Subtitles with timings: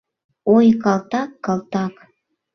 [0.55, 1.93] —Ой, калтак-калтак!